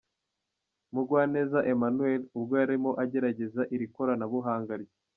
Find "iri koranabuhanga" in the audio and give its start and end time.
3.75-4.73